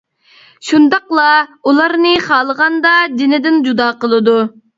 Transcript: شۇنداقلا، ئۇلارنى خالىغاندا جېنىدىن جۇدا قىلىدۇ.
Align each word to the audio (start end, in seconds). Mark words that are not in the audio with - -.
شۇنداقلا، 0.69 1.25
ئۇلارنى 1.63 2.15
خالىغاندا 2.29 2.95
جېنىدىن 3.21 3.61
جۇدا 3.71 3.93
قىلىدۇ. 4.03 4.37